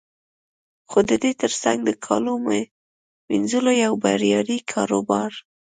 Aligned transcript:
خو 0.89 0.99
د 1.09 1.11
دې 1.23 1.31
تر 1.41 1.51
څنګ 1.63 1.79
د 1.85 1.89
کالو 2.05 2.33
مینځلو 3.29 3.71
یو 3.83 3.93
بریالی 4.03 4.59
کاروبار 4.71 5.31